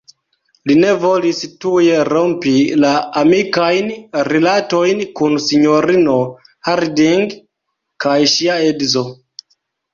[0.69, 2.53] Li ne volis tuj rompi
[2.85, 3.93] la amikajn
[4.31, 6.19] rilatojn kun sinjorino
[6.71, 7.39] Harding
[8.07, 9.09] kaj ŝia edzo.